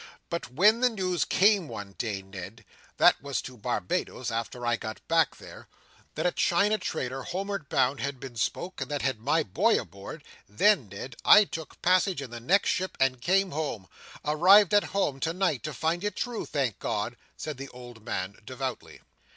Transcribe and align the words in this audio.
"But 0.31 0.51
when 0.51 0.79
the 0.81 0.89
news 0.89 1.25
come 1.25 1.67
one 1.67 1.93
day, 1.99 2.23
Ned,—that 2.23 3.21
was 3.21 3.39
to 3.43 3.55
Barbados, 3.55 4.31
after 4.31 4.65
I 4.65 4.75
got 4.75 5.07
back 5.07 5.35
there,—that 5.35 6.25
a 6.25 6.31
China 6.31 6.79
trader 6.79 7.21
home'ard 7.21 7.69
bound 7.69 7.99
had 7.99 8.19
been 8.19 8.35
spoke, 8.35 8.77
that 8.77 9.03
had 9.03 9.19
my 9.19 9.43
boy 9.43 9.79
aboard, 9.79 10.23
then, 10.49 10.89
Ned, 10.89 11.17
I 11.23 11.43
took 11.43 11.79
passage 11.83 12.19
in 12.19 12.31
the 12.31 12.39
next 12.39 12.69
ship 12.71 12.97
and 12.99 13.21
came 13.21 13.51
home; 13.51 13.87
arrived 14.25 14.73
at 14.73 14.85
home 14.85 15.19
tonight 15.19 15.61
to 15.65 15.71
find 15.73 16.03
it 16.03 16.15
true, 16.15 16.47
thank 16.47 16.79
God!" 16.79 17.15
said 17.37 17.57
the 17.57 17.69
old 17.69 18.03
man, 18.03 18.37
devoutly. 18.43 19.01